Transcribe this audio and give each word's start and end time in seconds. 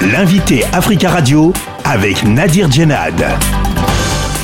L'invité 0.00 0.62
Africa 0.72 1.10
Radio 1.10 1.52
avec 1.84 2.22
Nadir 2.22 2.70
Djenad. 2.70 3.20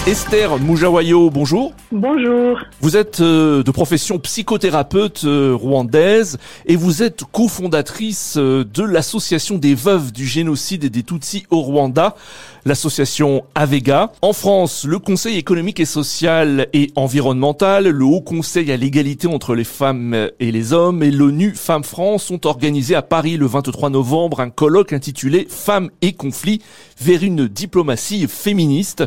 Esther 0.05 0.59
Moujawayo, 0.59 1.31
bonjour. 1.31 1.73
Bonjour. 1.93 2.59
Vous 2.81 2.97
êtes 2.97 3.21
euh, 3.21 3.63
de 3.63 3.71
profession 3.71 4.19
psychothérapeute 4.19 5.23
euh, 5.25 5.55
rwandaise 5.55 6.39
et 6.67 6.75
vous 6.75 7.05
êtes 7.05 7.23
cofondatrice 7.31 8.35
euh, 8.37 8.65
de 8.65 8.83
l'association 8.83 9.57
des 9.57 9.77
veuves 9.77 10.13
du 10.13 10.27
génocide 10.27 10.85
et 10.85 10.91
des 10.91 11.05
Tutsis 11.05 11.47
au 11.51 11.61
Rwanda, 11.61 12.17
l'association 12.65 13.45
Avega. 13.55 14.13
En 14.23 14.33
France, 14.33 14.85
le 14.85 14.99
Conseil 14.99 15.37
économique 15.37 15.81
et 15.81 15.85
social 15.85 16.69
et 16.73 16.91
environnemental, 16.97 17.89
le 17.89 18.05
Haut 18.05 18.21
Conseil 18.21 18.73
à 18.73 18.77
l'égalité 18.77 19.27
entre 19.27 19.55
les 19.55 19.65
femmes 19.65 20.31
et 20.41 20.53
les 20.53 20.73
hommes 20.73 21.03
et 21.03 21.11
l'ONU 21.11 21.55
Femmes 21.55 21.85
France 21.85 22.31
ont 22.31 22.41
organisé 22.45 22.95
à 22.95 23.03
Paris 23.03 23.37
le 23.37 23.47
23 23.47 23.91
novembre 23.91 24.41
un 24.41 24.51
colloque 24.51 24.93
intitulé 24.93 25.47
Femmes 25.49 25.91
et 26.03 26.13
conflits 26.13 26.63
vers 27.01 27.23
une 27.23 27.49
diplomatie 27.49 28.27
féministe. 28.29 29.05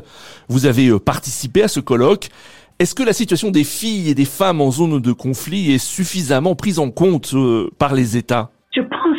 Vous 0.49 0.66
avez 0.66 0.88
euh, 0.88 0.99
participé 0.99 1.63
à 1.63 1.68
ce 1.68 1.80
colloque. 1.80 2.30
Est-ce 2.80 2.94
que 2.94 3.04
la 3.04 3.13
situation 3.13 3.49
des 3.49 3.63
filles 3.63 4.10
et 4.10 4.16
des 4.16 4.26
femmes 4.26 4.62
en 4.62 4.71
zone 4.71 4.99
de 4.99 5.12
conflit 5.12 5.71
est 5.71 5.80
suffisamment 5.80 6.55
prise 6.55 6.77
en 6.77 6.91
compte 6.91 7.34
euh, 7.34 7.71
par 7.80 7.96
les 7.96 8.18
États? 8.18 8.52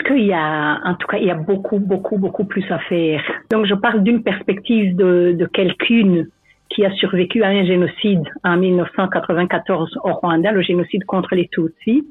Qu'il 0.08 0.26
y 0.26 0.32
a, 0.32 0.80
en 0.84 0.94
tout 0.94 1.06
cas, 1.06 1.18
il 1.18 1.26
y 1.26 1.30
a 1.30 1.34
beaucoup, 1.34 1.78
beaucoup, 1.78 2.18
beaucoup 2.18 2.44
plus 2.44 2.64
à 2.70 2.78
faire. 2.80 3.22
Donc, 3.50 3.66
je 3.66 3.74
parle 3.74 4.02
d'une 4.02 4.22
perspective 4.22 4.96
de, 4.96 5.36
de 5.38 5.46
quelqu'une 5.46 6.26
qui 6.70 6.84
a 6.84 6.90
survécu 6.92 7.42
à 7.42 7.48
un 7.48 7.64
génocide 7.64 8.24
en 8.44 8.56
1994 8.56 9.98
au 10.04 10.12
Rwanda, 10.14 10.52
le 10.52 10.62
génocide 10.62 11.04
contre 11.04 11.34
les 11.34 11.48
Tutsis. 11.48 12.04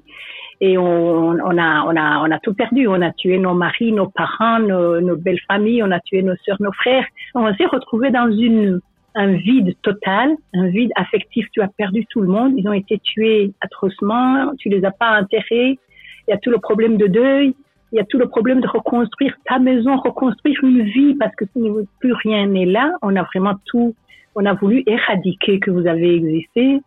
Et 0.60 0.78
on, 0.78 1.34
on, 1.34 1.58
a, 1.58 1.84
on, 1.84 1.96
a, 1.96 2.24
on 2.26 2.32
a 2.32 2.40
tout 2.40 2.54
perdu. 2.54 2.88
On 2.88 3.02
a 3.02 3.12
tué 3.12 3.38
nos 3.38 3.54
maris, 3.54 3.92
nos 3.92 4.08
parents, 4.08 4.60
nos, 4.60 5.00
nos 5.02 5.16
belles 5.16 5.42
familles, 5.48 5.84
on 5.84 5.92
a 5.92 6.00
tué 6.00 6.24
nos 6.24 6.36
sœurs, 6.46 6.58
nos 6.60 6.72
frères. 6.72 7.06
On 7.36 7.54
s'est 7.54 7.66
retrouvés 7.66 8.10
dans 8.10 8.32
une 8.32 8.80
un 9.18 9.34
vide 9.34 9.74
total, 9.82 10.36
un 10.54 10.68
vide 10.68 10.92
affectif. 10.96 11.48
Tu 11.52 11.62
as 11.62 11.68
perdu 11.68 12.06
tout 12.06 12.22
le 12.22 12.28
monde. 12.28 12.54
Ils 12.56 12.68
ont 12.68 12.74
été 12.74 13.00
tués 13.00 13.52
atrocement. 13.62 14.52
Tu 14.60 14.70
les 14.70 14.86
as 14.86 14.92
pas 14.92 15.20
enterrés. 15.20 15.80
Il 16.28 16.32
y 16.32 16.34
a 16.34 16.38
tout 16.38 16.52
le 16.52 16.60
problème 16.60 16.98
de 16.98 17.08
deuil. 17.08 17.56
Il 17.92 17.98
y 17.98 18.00
a 18.00 18.06
tout 18.06 18.18
le 18.18 18.28
problème 18.28 18.60
de 18.62 18.68
reconstruire 18.68 19.34
ta 19.46 19.60
maison, 19.60 19.96
reconstruire 19.98 20.58
une 20.64 20.84
vie 20.84 21.16
parce 21.16 21.36
que 21.36 21.46
plus 22.00 22.14
rien 22.14 22.46
n'est 22.48 22.66
là. 22.66 22.92
On 23.02 23.16
a 23.16 23.24
vraiment 23.24 23.56
tout. 23.66 23.96
On 24.36 24.46
a 24.46 24.54
voulu 24.54 24.84
éradiquer 24.86 25.60
que 25.60 25.72
vous 25.72 25.88
avez 25.88 26.16
existé 26.16 26.82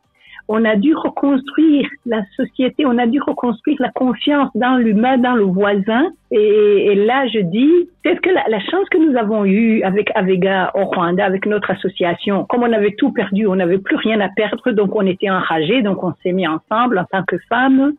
on 0.53 0.65
a 0.65 0.75
dû 0.75 0.97
reconstruire 0.97 1.89
la 2.07 2.23
société, 2.35 2.85
on 2.85 2.99
a 2.99 3.07
dû 3.07 3.21
reconstruire 3.21 3.77
la 3.79 3.91
confiance 3.91 4.51
dans 4.57 4.79
l'humain, 4.79 5.17
dans 5.17 5.37
le 5.37 5.45
voisin. 5.45 6.11
Et, 6.33 6.97
là, 6.97 7.29
je 7.29 7.39
dis, 7.39 7.89
peut-être 8.03 8.21
que 8.21 8.31
la, 8.31 8.59
chance 8.59 8.89
que 8.91 8.99
nous 8.99 9.17
avons 9.17 9.45
eue 9.45 9.81
avec 9.85 10.11
Avega 10.17 10.73
au 10.75 10.87
Rwanda, 10.87 11.25
avec 11.25 11.47
notre 11.47 11.71
association, 11.71 12.47
comme 12.47 12.65
on 12.65 12.73
avait 12.73 12.97
tout 12.99 13.13
perdu, 13.13 13.47
on 13.47 13.55
n'avait 13.55 13.79
plus 13.79 13.95
rien 13.95 14.21
à 14.21 14.29
perdre, 14.29 14.73
donc 14.73 14.97
on 14.97 15.07
était 15.07 15.31
enragés, 15.31 15.83
donc 15.83 16.03
on 16.03 16.15
s'est 16.21 16.33
mis 16.33 16.49
ensemble 16.49 16.99
en 16.99 17.05
tant 17.05 17.23
que 17.23 17.39
femmes. 17.49 17.93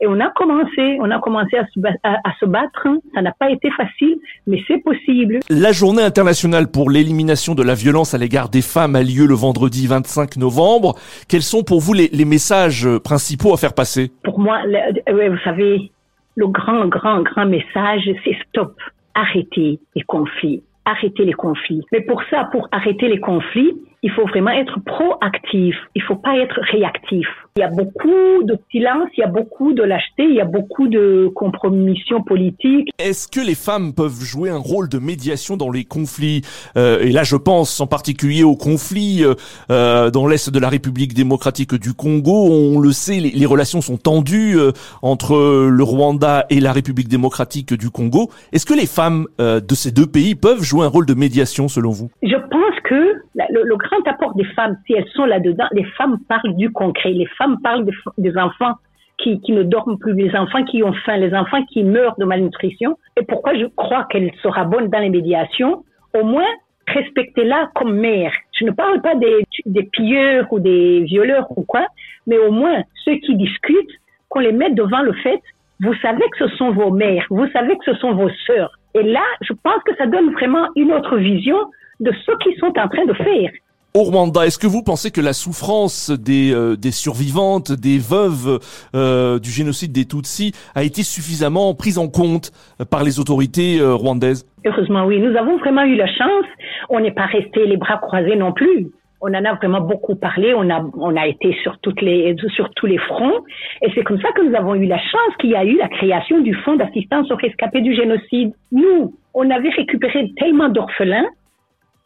Et 0.00 0.06
on 0.06 0.20
a 0.20 0.30
commencé, 0.30 0.98
on 1.00 1.10
a 1.10 1.18
commencé 1.18 1.56
à 1.56 1.66
se, 1.66 1.80
à, 2.04 2.32
se 2.38 2.46
battre. 2.46 2.86
Ça 3.14 3.22
n'a 3.22 3.32
pas 3.32 3.50
été 3.50 3.68
facile, 3.72 4.18
mais 4.46 4.62
c'est 4.68 4.78
possible. 4.78 5.40
La 5.50 5.72
journée 5.72 6.02
internationale 6.02 6.70
pour 6.70 6.90
l'élimination 6.90 7.54
de 7.54 7.64
la 7.64 7.74
violence 7.74 8.14
à 8.14 8.18
l'égard 8.18 8.48
des 8.48 8.62
femmes 8.62 8.94
a 8.94 9.02
lieu 9.02 9.26
le 9.26 9.34
vendredi 9.34 9.86
25 9.88 10.36
novembre. 10.36 10.94
Quels 11.28 11.42
sont 11.42 11.64
pour 11.64 11.80
vous 11.80 11.94
les, 11.94 12.08
les 12.12 12.24
messages 12.24 12.88
principaux 13.02 13.52
à 13.52 13.56
faire 13.56 13.74
passer? 13.74 14.12
Pour 14.22 14.38
moi, 14.38 14.60
vous 14.64 15.38
savez, 15.42 15.90
le 16.36 16.46
grand, 16.46 16.86
grand, 16.86 17.22
grand 17.22 17.46
message, 17.46 18.08
c'est 18.24 18.36
stop. 18.48 18.76
Arrêtez 19.14 19.80
les 19.96 20.02
conflits. 20.02 20.62
Arrêtez 20.84 21.24
les 21.24 21.32
conflits. 21.32 21.82
Mais 21.90 22.02
pour 22.02 22.22
ça, 22.30 22.48
pour 22.52 22.68
arrêter 22.70 23.08
les 23.08 23.18
conflits, 23.18 23.74
il 24.02 24.10
faut 24.12 24.26
vraiment 24.26 24.50
être 24.52 24.78
proactif. 24.84 25.74
Il 25.94 26.02
faut 26.02 26.16
pas 26.16 26.36
être 26.38 26.58
réactif. 26.72 27.26
Il 27.56 27.60
y 27.60 27.64
a 27.64 27.68
beaucoup 27.68 28.42
de 28.44 28.56
silence, 28.70 29.08
il 29.16 29.20
y 29.20 29.24
a 29.24 29.28
beaucoup 29.28 29.72
de 29.72 29.82
lâcheté, 29.82 30.24
il 30.24 30.34
y 30.34 30.40
a 30.40 30.44
beaucoup 30.44 30.86
de 30.86 31.28
compromissions 31.34 32.22
politiques. 32.22 32.90
Est-ce 32.98 33.26
que 33.26 33.44
les 33.44 33.56
femmes 33.56 33.92
peuvent 33.94 34.20
jouer 34.22 34.50
un 34.50 34.58
rôle 34.58 34.88
de 34.88 34.98
médiation 34.98 35.56
dans 35.56 35.70
les 35.70 35.84
conflits? 35.84 36.42
Euh, 36.76 37.00
Et 37.00 37.10
là, 37.10 37.24
je 37.24 37.34
pense 37.34 37.80
en 37.80 37.88
particulier 37.88 38.44
aux 38.44 38.54
conflits 38.56 39.24
euh, 39.24 39.34
euh, 39.70 40.10
dans 40.10 40.28
l'est 40.28 40.50
de 40.50 40.58
la 40.60 40.68
République 40.68 41.14
démocratique 41.14 41.74
du 41.74 41.94
Congo. 41.94 42.48
On 42.50 42.78
le 42.78 42.92
sait, 42.92 43.18
les, 43.18 43.30
les 43.30 43.46
relations 43.46 43.80
sont 43.80 43.96
tendues 43.96 44.56
euh, 44.56 44.70
entre 45.02 45.68
le 45.68 45.82
Rwanda 45.82 46.46
et 46.50 46.60
la 46.60 46.72
République 46.72 47.08
démocratique 47.08 47.74
du 47.74 47.90
Congo. 47.90 48.30
Est-ce 48.52 48.66
que 48.66 48.74
les 48.74 48.86
femmes 48.86 49.26
euh, 49.40 49.60
de 49.60 49.74
ces 49.74 49.90
deux 49.90 50.06
pays 50.06 50.36
peuvent 50.36 50.62
jouer 50.62 50.84
un 50.84 50.88
rôle 50.88 51.06
de 51.06 51.14
médiation 51.14 51.66
selon 51.66 51.90
vous? 51.90 52.10
Je 52.22 52.36
pense 52.36 52.77
que 52.88 53.20
le, 53.34 53.76
grand 53.76 54.06
apport 54.06 54.34
des 54.34 54.44
femmes, 54.44 54.76
si 54.86 54.94
elles 54.94 55.08
sont 55.08 55.26
là-dedans, 55.26 55.66
les 55.72 55.84
femmes 55.84 56.18
parlent 56.26 56.56
du 56.56 56.72
concret. 56.72 57.10
Les 57.10 57.26
femmes 57.36 57.58
parlent 57.62 57.86
des, 58.16 58.38
enfants 58.38 58.74
qui, 59.18 59.40
qui, 59.42 59.52
ne 59.52 59.62
dorment 59.62 59.98
plus, 59.98 60.14
les 60.14 60.34
enfants 60.34 60.64
qui 60.64 60.82
ont 60.82 60.94
faim, 61.04 61.18
les 61.18 61.34
enfants 61.34 61.62
qui 61.66 61.84
meurent 61.84 62.16
de 62.18 62.24
malnutrition. 62.24 62.96
Et 63.20 63.24
pourquoi 63.24 63.54
je 63.56 63.66
crois 63.76 64.06
qu'elle 64.10 64.32
sera 64.42 64.64
bonne 64.64 64.88
dans 64.88 65.00
les 65.00 65.10
médiations? 65.10 65.84
Au 66.18 66.24
moins, 66.24 66.48
respectez-la 66.86 67.70
comme 67.74 67.94
mère. 67.94 68.32
Je 68.58 68.64
ne 68.64 68.70
parle 68.70 69.02
pas 69.02 69.14
des 69.14 69.82
pilleurs 69.92 70.50
ou 70.50 70.58
des 70.58 71.02
violeurs 71.02 71.46
ou 71.56 71.64
quoi, 71.64 71.86
mais 72.26 72.38
au 72.38 72.50
moins 72.50 72.82
ceux 73.04 73.16
qui 73.16 73.36
discutent, 73.36 74.00
qu'on 74.30 74.40
les 74.40 74.52
mette 74.52 74.74
devant 74.74 75.02
le 75.02 75.12
fait, 75.12 75.42
vous 75.80 75.94
savez 76.02 76.24
que 76.32 76.48
ce 76.48 76.56
sont 76.56 76.72
vos 76.72 76.90
mères, 76.90 77.26
vous 77.30 77.46
savez 77.48 77.76
que 77.76 77.84
ce 77.84 77.94
sont 77.94 78.14
vos 78.14 78.30
sœurs. 78.46 78.72
Et 78.94 79.02
là, 79.02 79.22
je 79.42 79.52
pense 79.62 79.82
que 79.84 79.94
ça 79.96 80.06
donne 80.06 80.32
vraiment 80.32 80.68
une 80.74 80.92
autre 80.92 81.16
vision 81.18 81.58
de 82.00 82.12
ce 82.12 82.32
qu'ils 82.42 82.58
sont 82.58 82.72
en 82.78 82.88
train 82.88 83.06
de 83.06 83.14
faire 83.14 83.50
au 83.94 84.02
Rwanda. 84.02 84.46
Est-ce 84.46 84.58
que 84.58 84.66
vous 84.66 84.82
pensez 84.82 85.10
que 85.10 85.20
la 85.20 85.32
souffrance 85.32 86.10
des, 86.10 86.52
euh, 86.52 86.76
des 86.76 86.90
survivantes, 86.90 87.72
des 87.72 87.98
veuves 87.98 88.60
euh, 88.94 89.38
du 89.38 89.50
génocide 89.50 89.92
des 89.92 90.04
Tutsis 90.04 90.52
a 90.74 90.84
été 90.84 91.02
suffisamment 91.02 91.74
prise 91.74 91.98
en 91.98 92.08
compte 92.08 92.52
euh, 92.80 92.84
par 92.84 93.02
les 93.02 93.18
autorités 93.18 93.78
rwandaises? 93.80 94.46
Heureusement, 94.64 95.04
oui. 95.04 95.18
Nous 95.18 95.36
avons 95.36 95.56
vraiment 95.58 95.82
eu 95.82 95.96
la 95.96 96.06
chance. 96.06 96.46
On 96.90 97.00
n'est 97.00 97.12
pas 97.12 97.26
resté 97.26 97.66
les 97.66 97.76
bras 97.76 97.98
croisés 97.98 98.36
non 98.36 98.52
plus. 98.52 98.88
On 99.20 99.34
en 99.34 99.44
a 99.44 99.54
vraiment 99.54 99.80
beaucoup 99.80 100.14
parlé. 100.14 100.54
On 100.54 100.70
a, 100.70 100.84
on 100.94 101.16
a 101.16 101.26
été 101.26 101.56
sur 101.62 101.78
toutes 101.78 102.02
les, 102.02 102.36
sur 102.54 102.70
tous 102.74 102.86
les 102.86 102.98
fronts. 102.98 103.44
Et 103.82 103.90
c'est 103.94 104.04
comme 104.04 104.20
ça 104.20 104.30
que 104.32 104.42
nous 104.42 104.54
avons 104.54 104.74
eu 104.74 104.86
la 104.86 104.98
chance 104.98 105.36
qu'il 105.40 105.50
y 105.50 105.56
a 105.56 105.64
eu 105.64 105.76
la 105.76 105.88
création 105.88 106.40
du 106.40 106.54
fonds 106.54 106.76
d'assistance 106.76 107.30
aux 107.32 107.36
rescapés 107.36 107.80
du 107.80 107.96
génocide. 107.96 108.52
Nous, 108.70 109.14
on 109.34 109.50
avait 109.50 109.70
récupéré 109.70 110.30
tellement 110.36 110.68
d'orphelins 110.68 111.26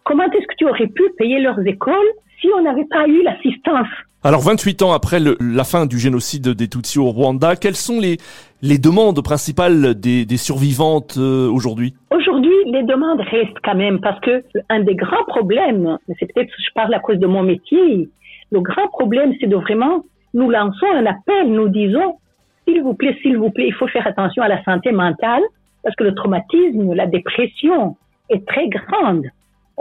Comment 0.05 0.25
est-ce 0.25 0.47
que 0.47 0.57
tu 0.57 0.67
aurais 0.67 0.89
pu 0.89 1.03
payer 1.17 1.41
leurs 1.41 1.65
écoles 1.67 1.97
si 2.41 2.49
on 2.59 2.63
n'avait 2.63 2.87
pas 2.87 3.07
eu 3.07 3.23
l'assistance 3.23 3.89
alors 4.25 4.41
28 4.43 4.83
ans 4.83 4.93
après 4.93 5.19
la 5.19 5.65
fin 5.65 5.85
du 5.85 5.99
génocide 5.99 6.51
des 6.51 6.69
Tutsis 6.69 7.01
au 7.01 7.11
Rwanda, 7.11 7.57
quelles 7.57 7.75
sont 7.75 7.99
les, 7.99 8.19
les 8.63 8.79
demandes 8.79 9.21
principales 9.21 9.99
des, 9.99 10.25
des 10.25 10.37
survivantes 10.37 11.17
euh, 11.19 11.51
aujourd'hui? 11.51 11.95
Aujourd'hui, 12.13 12.55
les 12.67 12.85
demandes 12.85 13.21
restent 13.21 13.59
quand 13.65 13.75
même 13.75 14.01
parce 14.01 14.21
que 14.21 14.45
un 14.69 14.79
des 14.79 14.95
grands 14.95 15.25
problèmes, 15.27 15.99
c'est 16.21 16.33
peut-être 16.33 16.47
que 16.47 16.63
je 16.65 16.73
parle 16.73 16.95
à 16.95 17.01
cause 17.01 17.19
de 17.19 17.27
mon 17.27 17.43
métier, 17.43 18.09
le 18.53 18.61
grand 18.61 18.87
problème 18.93 19.35
c'est 19.41 19.49
de 19.49 19.57
vraiment, 19.57 20.05
nous 20.35 20.49
lançons 20.49 20.87
un 20.95 21.05
appel, 21.05 21.53
nous 21.53 21.69
disons, 21.69 22.19
s'il 22.65 22.81
vous 22.81 22.95
plaît, 22.95 23.19
s'il 23.23 23.39
vous 23.39 23.51
plaît, 23.51 23.67
il 23.67 23.75
faut 23.75 23.89
faire 23.89 24.07
attention 24.07 24.45
à 24.45 24.49
la 24.49 24.63
santé 24.63 24.93
mentale 24.93 25.43
parce 25.83 25.97
que 25.97 26.05
le 26.05 26.15
traumatisme, 26.15 26.95
la 26.95 27.07
dépression 27.07 27.97
est 28.31 28.47
très 28.47 28.69
grande 28.69 29.25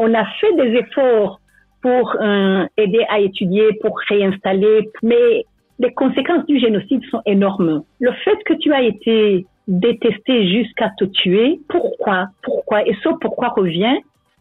on 0.01 0.13
a 0.15 0.25
fait 0.39 0.53
des 0.55 0.79
efforts 0.79 1.39
pour 1.81 2.15
euh, 2.19 2.65
aider 2.75 3.05
à 3.07 3.19
étudier, 3.19 3.69
pour 3.81 3.97
réinstaller, 4.09 4.89
mais 5.03 5.45
les 5.79 5.93
conséquences 5.93 6.45
du 6.47 6.59
génocide 6.59 7.03
sont 7.11 7.21
énormes. 7.25 7.83
Le 7.99 8.11
fait 8.23 8.37
que 8.45 8.53
tu 8.55 8.73
as 8.73 8.81
été 8.81 9.45
détesté 9.67 10.49
jusqu'à 10.49 10.89
te 10.97 11.05
tuer, 11.05 11.59
pourquoi, 11.69 12.27
pourquoi, 12.41 12.87
et 12.87 12.95
ce 13.03 13.09
pourquoi 13.21 13.49
revient, 13.49 13.97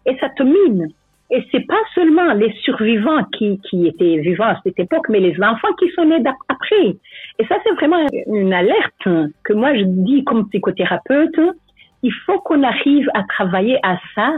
et 0.06 0.16
ça 0.18 0.30
te 0.30 0.42
mine. 0.42 0.88
Et 1.30 1.44
c'est 1.52 1.66
pas 1.66 1.82
seulement 1.94 2.32
les 2.32 2.52
survivants 2.62 3.24
qui, 3.36 3.60
qui 3.68 3.86
étaient 3.86 4.16
vivants 4.16 4.52
à 4.56 4.60
cette 4.64 4.78
époque, 4.78 5.08
mais 5.10 5.20
les 5.20 5.36
enfants 5.42 5.72
qui 5.78 5.90
sont 5.90 6.06
nés 6.06 6.22
après. 6.48 6.96
Et 7.38 7.44
ça, 7.46 7.56
c'est 7.62 7.74
vraiment 7.74 8.04
une 8.26 8.52
alerte 8.52 9.08
que 9.44 9.52
moi, 9.52 9.74
je 9.74 9.84
dis 9.84 10.24
comme 10.24 10.48
psychothérapeute, 10.48 11.38
il 12.02 12.12
faut 12.24 12.40
qu'on 12.40 12.62
arrive 12.62 13.08
à 13.14 13.22
travailler 13.24 13.78
à 13.82 13.98
ça 14.14 14.32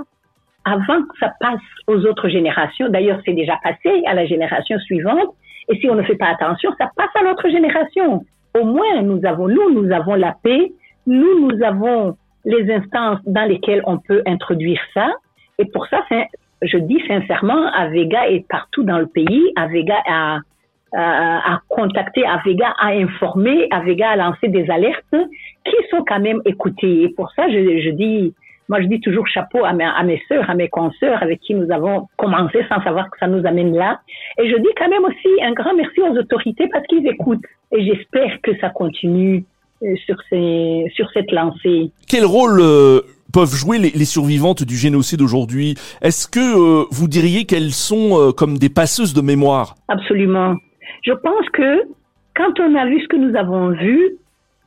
avant 0.65 1.03
que 1.03 1.19
ça 1.19 1.33
passe 1.41 1.61
aux 1.87 2.07
autres 2.07 2.29
générations. 2.29 2.89
D'ailleurs, 2.89 3.21
c'est 3.25 3.33
déjà 3.33 3.59
passé 3.63 4.03
à 4.07 4.15
la 4.15 4.27
génération 4.27 4.79
suivante. 4.81 5.35
Et 5.69 5.77
si 5.79 5.89
on 5.89 5.95
ne 5.95 6.03
fait 6.03 6.17
pas 6.17 6.29
attention, 6.29 6.71
ça 6.79 6.91
passe 6.97 7.11
à 7.15 7.23
l'autre 7.23 7.49
génération. 7.49 8.25
Au 8.59 8.65
moins, 8.65 9.03
nous 9.03 9.25
avons, 9.25 9.49
nous, 9.49 9.71
nous 9.71 9.93
avons 9.93 10.15
la 10.15 10.35
paix. 10.43 10.73
Nous, 11.07 11.49
nous 11.49 11.63
avons 11.63 12.17
les 12.45 12.73
instances 12.73 13.21
dans 13.27 13.49
lesquelles 13.49 13.83
on 13.87 13.99
peut 13.99 14.23
introduire 14.27 14.81
ça. 14.95 15.09
Et 15.59 15.65
pour 15.67 15.87
ça, 15.87 16.03
je 16.63 16.79
dis 16.79 17.01
sincèrement, 17.07 17.67
Avega 17.73 18.29
est 18.29 18.47
partout 18.49 18.83
dans 18.83 18.99
le 18.99 19.07
pays. 19.07 19.53
Avega 19.57 19.97
a, 20.07 20.39
a, 20.95 21.55
a 21.55 21.61
contacté, 21.69 22.25
Avega 22.27 22.75
a 22.79 22.89
informé, 22.89 23.69
Avega 23.71 24.11
a 24.11 24.17
lancé 24.17 24.49
des 24.49 24.69
alertes 24.71 25.17
qui 25.65 25.77
sont 25.91 26.05
quand 26.07 26.21
même 26.21 26.41
écoutées. 26.45 27.03
Et 27.03 27.09
pour 27.11 27.31
ça, 27.33 27.49
je, 27.49 27.81
je 27.81 27.91
dis 27.91 28.35
moi, 28.73 28.81
je 28.81 28.87
dis 28.87 29.01
toujours 29.01 29.27
chapeau 29.27 29.67
à 29.67 29.75
mes, 29.75 29.85
à 29.85 30.03
mes 30.03 30.23
sœurs, 30.29 30.49
à 30.49 30.55
mes 30.55 30.71
consoeurs 30.71 31.23
avec 31.23 31.41
qui 31.41 31.55
nous 31.55 31.71
avons 31.71 32.09
commencé 32.17 32.65
sans 32.71 32.83
savoir 32.83 33.11
que 33.11 33.19
ça 33.19 33.27
nous 33.27 33.47
amène 33.47 33.77
là. 33.77 34.01
Et 34.39 34.49
je 34.49 34.57
dis 34.57 34.71
quand 34.79 34.89
même 34.89 35.05
aussi 35.05 35.29
un 35.43 35.53
grand 35.53 35.75
merci 35.75 36.01
aux 36.01 36.17
autorités 36.19 36.69
parce 36.73 36.87
qu'ils 36.87 37.07
écoutent. 37.07 37.45
Et 37.71 37.85
j'espère 37.85 38.41
que 38.43 38.57
ça 38.61 38.71
continue 38.71 39.45
euh, 39.83 39.95
sur, 40.07 40.17
ces, 40.31 40.91
sur 40.95 41.07
cette 41.13 41.31
lancée. 41.33 41.91
Quel 42.09 42.25
rôle 42.25 42.61
euh, 42.63 43.03
peuvent 43.31 43.55
jouer 43.55 43.77
les, 43.77 43.91
les, 43.91 44.07
survivantes 44.07 44.63
du 44.63 44.77
génocide 44.77 45.21
aujourd'hui? 45.21 45.75
Est-ce 46.01 46.27
que 46.27 46.41
euh, 46.41 46.87
vous 46.91 47.09
diriez 47.09 47.45
qu'elles 47.45 47.73
sont 47.73 48.33
comme 48.35 48.57
des 48.57 48.71
passeuses 48.71 49.13
de 49.13 49.21
mémoire? 49.21 49.75
Absolument. 49.89 50.57
Je 51.03 51.13
pense 51.13 51.47
que 51.53 51.83
quand 52.35 52.59
on 52.59 52.75
a 52.75 52.87
vu 52.87 53.03
ce 53.03 53.09
que 53.09 53.17
nous 53.17 53.37
avons 53.37 53.69
vu, 53.69 54.17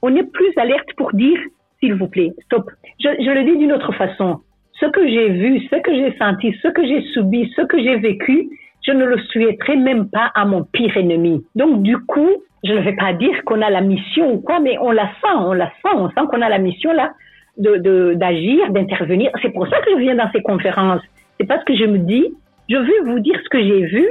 on 0.04 0.16
est 0.16 0.32
plus 0.32 0.54
alerte 0.58 0.90
pour 0.96 1.12
dire, 1.14 1.40
s'il 1.86 1.96
vous 1.96 2.08
plaît, 2.08 2.34
stop. 2.46 2.70
Je, 3.00 3.10
le 3.10 3.44
dis 3.44 3.58
d'une 3.58 3.72
autre 3.72 3.94
façon. 3.94 4.40
Ce 4.80 4.86
que 4.88 5.08
j'ai 5.08 5.30
vu, 5.30 5.62
ce 5.70 5.76
que 5.82 5.94
j'ai 5.94 6.18
senti, 6.18 6.54
ce 6.62 6.68
que 6.68 6.86
j'ai 6.86 7.02
subi, 7.14 7.52
ce 7.56 7.62
que 7.62 7.82
j'ai 7.82 7.96
vécu, 7.98 8.50
je 8.86 8.92
ne 8.92 9.06
le 9.06 9.18
souhaiterais 9.20 9.78
même 9.78 10.10
pas 10.10 10.32
à 10.36 10.46
mon 10.46 10.64
pire 10.64 10.98
ennemi. 10.98 11.46
Donc, 11.56 11.82
du 11.82 11.98
coup, 11.98 12.30
je 12.64 12.74
ne 12.74 12.82
vais 12.82 12.96
pas 12.96 13.14
dire 13.14 13.44
qu'on 13.46 13.62
a 13.62 13.70
la 13.70 13.82
mission 13.82 14.34
ou 14.34 14.40
quoi, 14.40 14.60
mais 14.60 14.78
on 14.80 14.92
la 14.92 15.06
sent, 15.06 15.38
on 15.38 15.54
la 15.54 15.68
sent, 15.68 15.94
on 15.96 16.10
sent 16.10 16.28
qu'on 16.30 16.42
a 16.42 16.50
la 16.50 16.58
mission 16.58 16.92
là 16.92 17.14
de 17.58 18.14
d'agir, 18.16 18.70
d'intervenir. 18.72 19.32
C'est 19.42 19.54
pour 19.54 19.68
ça 19.68 19.80
que 19.80 19.92
je 19.92 19.98
viens 19.98 20.16
dans 20.16 20.30
ces 20.34 20.42
conférences. 20.42 21.02
C'est 21.40 21.48
parce 21.48 21.64
que 21.64 21.76
je 21.76 21.86
me 21.86 22.00
dis, 22.00 22.26
je 22.70 22.76
veux 22.76 23.12
vous 23.12 23.20
dire 23.20 23.40
ce 23.44 23.50
que 23.50 23.62
j'ai 23.62 23.86
vu 23.86 24.06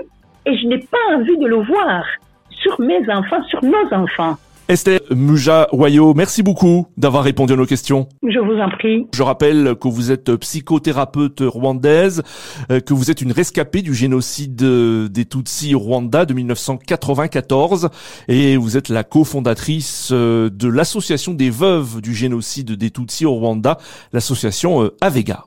et 0.46 0.56
je 0.56 0.66
n'ai 0.66 0.78
pas 0.78 1.14
envie 1.14 1.36
de 1.36 1.46
le 1.46 1.56
voir 1.56 2.06
sur 2.50 2.80
mes 2.80 3.02
enfants, 3.10 3.42
sur 3.44 3.62
nos 3.62 3.92
enfants. 3.92 4.36
Esther 4.66 5.00
Muja 5.11 5.69
Wayo, 5.72 6.14
merci 6.14 6.43
beaucoup 6.43 6.87
d'avoir 6.96 7.22
répondu 7.22 7.52
à 7.52 7.56
nos 7.56 7.66
questions. 7.66 8.08
Je 8.22 8.38
vous 8.38 8.58
en 8.58 8.70
prie. 8.70 9.06
Je 9.14 9.22
rappelle 9.22 9.75
que 9.78 9.88
vous 9.88 10.11
êtes 10.11 10.34
psychothérapeute 10.37 11.43
rwandaise, 11.44 12.22
euh, 12.70 12.81
que 12.81 12.94
vous 12.94 13.11
êtes 13.11 13.20
une 13.20 13.32
rescapée 13.32 13.82
du 13.82 13.93
génocide 13.93 14.56
des 14.56 15.25
Tutsis 15.26 15.75
au 15.75 15.81
Rwanda 15.81 16.25
de 16.25 16.32
1994 16.32 17.90
et 18.28 18.56
vous 18.56 18.78
êtes 18.78 18.88
la 18.88 19.05
cofondatrice 19.05 20.08
euh, 20.12 20.49
de 20.49 20.69
l'association 20.69 21.34
des 21.34 21.50
veuves 21.50 22.00
du 22.00 22.14
génocide 22.14 22.72
des 22.72 22.90
Tutsis 22.90 23.26
au 23.26 23.34
Rwanda, 23.34 23.76
l'association 24.14 24.82
euh, 24.82 24.96
Avega. 25.02 25.44